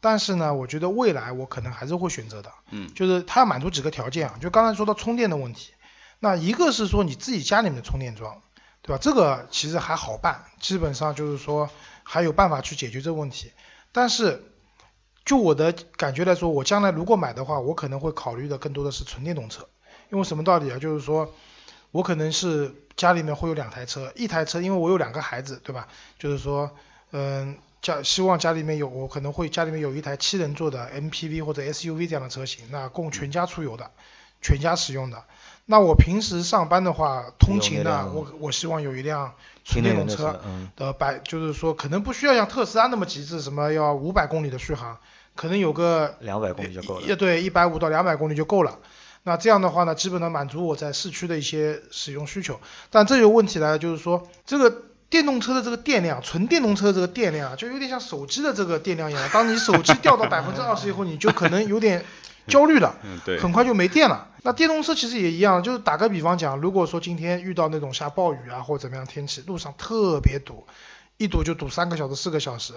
[0.00, 2.52] 但是呢，我觉得未来我可能还是会选择的。
[2.70, 5.72] 嗯，就是它要满足几个条件啊，就刚才说到充电的问题，
[6.20, 8.40] 那一个是说你自己家里面的充电桩，
[8.82, 8.98] 对吧？
[9.02, 11.68] 这个其实还好办，基本上就是说
[12.04, 13.50] 还有办法去解决这个问题。
[13.90, 14.44] 但是
[15.28, 19.68] 就我的感觉来说，我将来如果买的话，我可能会考虑的更多的是纯电动车，
[20.10, 20.78] 因为什么道理啊？
[20.78, 21.34] 就是说
[21.90, 25.86] 我可能是家里面会有两台车，一台车因为我有两个孩子，对吧？
[26.18, 26.70] 就是说，
[27.12, 33.90] 嗯，家希望家里面有我可能会家里面有一台七人座的 MPV 或者 SUV 这样的车型，那供全家出游的，
[34.40, 35.24] 全家使用的。
[35.66, 39.34] 那我平时上班的话，通勤呢，我我希望有一辆
[39.66, 40.40] 纯电动车
[40.74, 44.98] 的百，就是说可能不需要像特斯拉那么极致，什么要五百公里的续航，
[45.38, 47.06] 可能有个两百公里就够了。
[47.06, 48.80] 也对，一百五到两百公里就够了。
[49.22, 52.58] 那这样的话呢，基本能满足我在市区的一些使用需求。
[52.90, 59.30] 但这有问题来了，就是说这个电动车的这个电量，纯电动车这个电量啊，就有点像手机的这个电量一样。
[59.32, 62.04] 当你手机掉到百分之二十以后，你就可能有点
[62.48, 62.96] 焦虑了。
[63.04, 64.26] 嗯，对很快就没电了。
[64.42, 70.66] 那电动车其实也一样，就是打个比方讲，如果说今天遇到那种下暴雨啊或者怎么样天气，路上特别堵，
[71.16, 72.74] 一堵就堵三个小时、四个小时。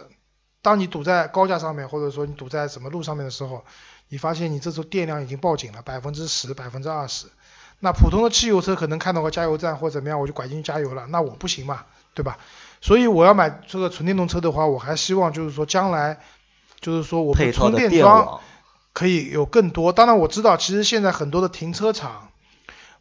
[0.61, 3.63] 当你堵在高架上面，或者说你堵在什么路上面的时候，
[4.09, 7.27] 你发现你这时候电量已经报警了，百分之十、百分之二十。
[7.79, 12.37] 那普通的汽油车可能看到个加油站或怎么样，我就拐进去加油了，那我不行嘛，对吧？
[12.79, 16.19] 所以我要买这个纯电动车的话，我还希望就是说将来，
[16.79, 18.39] 就是说我们充电桩，
[18.93, 19.91] 可以有更多。
[19.93, 22.29] 当然我知道，其实现在很多的停车场，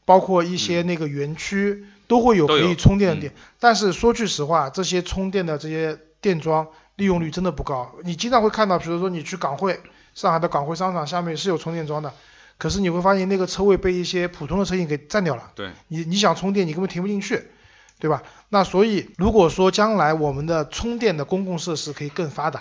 [0.06, 3.34] 包括一些那个园区、都会有可以充电的点。
[3.58, 6.68] 但是说句实话，这些充电的这些电桩
[7.00, 7.90] 利用率真的不高。
[8.04, 9.80] 你经常会看到，比如说你去港汇，
[10.14, 12.12] 上海的港汇商场下面是有充电桩的，
[12.58, 15.50] 可是你会发现那个车位被一些普通的车型给占掉了。
[15.54, 17.48] 对，你你想充电，你根本停不进去，
[17.98, 18.22] 对吧？
[18.50, 22.60] 那所以如果说将来我们的充电的公共设施可以更发达，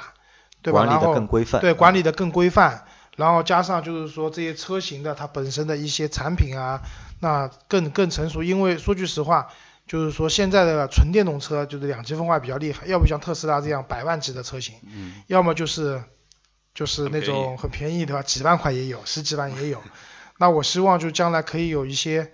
[0.62, 0.86] 对吧？
[0.86, 1.60] 管理的然后更规范。
[1.60, 2.86] 对，管理的更规范，
[3.18, 6.82] 然后加上就是说这些车型的它本身的一些产品啊，
[7.20, 8.42] 那更更成熟。
[8.42, 9.50] 因为说句实话，
[9.90, 16.04] 就是说现在的纯电动车就是两极分化比较厉害，要不像特斯拉这样百万级的车型，嗯，要么就是
[16.76, 18.22] 就是那种很便宜对吧？
[18.22, 19.82] 几万块也有，十几万也有。
[20.38, 22.32] 那我希望就将来可以有一些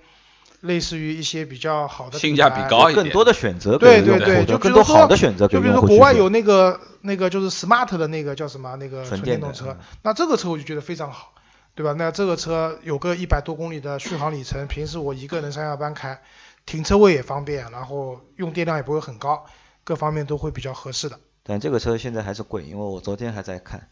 [0.60, 11.34] 类似于一些比较好的性价比高一点更多的选择对对对就比更多如说好的选择就比如说国外有那个那个就是 smart 的那个叫什么那个纯电动车嗯，那这个车我就觉得非常好，
[11.74, 11.94] 对吧？
[11.98, 16.20] 那这个车有个一百多公里的续航里程，平时我一个人上下班开，
[16.66, 19.46] 停车位也方便，然后用电量也不会很高，
[19.84, 21.20] 各方面都会比较合适的。
[21.44, 23.88] 但这个车现在还是贵，因为我昨天还在看，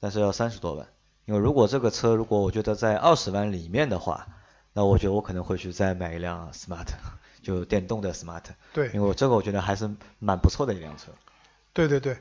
[0.00, 0.86] 但是要三十多万。
[1.26, 4.26] 因为如果这个车如果我觉得在二十万里面的话，
[4.72, 6.86] 那我觉得我可能会去再买一辆 smart，
[7.42, 8.42] 就电动的 smart，
[8.72, 11.12] 对因为我这个我觉得还是蛮不错的一辆车。
[11.72, 12.18] 对对对。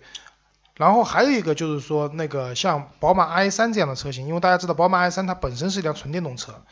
[0.76, 6.64] 然后还有一个就是说，那个像宝马 i 三这样的车型，因为大家知道宝马 i 三它本身是一辆纯电动车，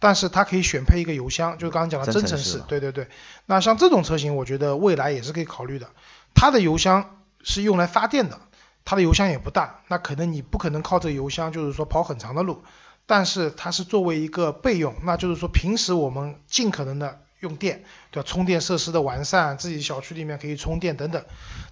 [0.00, 2.60] 但是它可以选配一个油箱，就是刚刚讲的增程式。
[2.66, 3.06] 对对对。
[3.46, 5.90] 那像这种车型，我觉得未来也是可以考虑的。
[6.34, 8.40] 它的油箱是用来发电的，
[8.84, 12.64] 它的油箱也不大，那可能你不可能靠这个油箱就是说跑很长的路，
[13.06, 18.28] 但是它是作为一个备用，那就是说平时我们尽可能的用电，对吧？
[18.28, 21.24] 充电设施的完善，自己小区里面可以充电等等。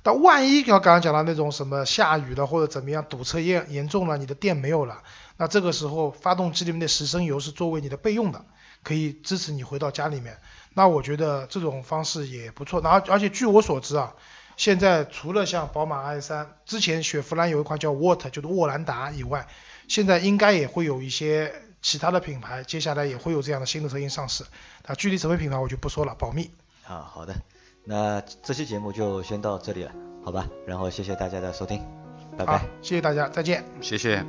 [0.02, 5.02] 但万一要刚刚讲到那种什么下雨了或者怎么样堵车严严重了，你的电没有了，
[5.36, 8.44] 那这个时候发动机里面的十升油是作为你的备用的，
[8.82, 10.38] 可以支持你回到家里面。
[10.74, 12.80] 那我觉得这种方式也不错。
[12.80, 14.14] 然后而且据我所知啊，
[14.56, 19.48] 现在除了像宝马 i 三之前雪佛兰有一款叫 What，就是沃兰达以外，
[19.88, 24.44] 现在应该也会有一些其他的品牌，接下来也会有这样的新的车型上市。
[24.86, 26.50] 那，具体什么品牌我就不说了，保密。
[26.86, 27.34] 啊，好的，
[27.84, 29.92] 那这期节目就先到这里了，
[30.24, 30.48] 好吧？
[30.66, 31.84] 然后谢谢大家的收听，
[32.36, 32.64] 拜拜。
[32.82, 33.64] 谢谢大家，再见。
[33.80, 34.24] 谢谢。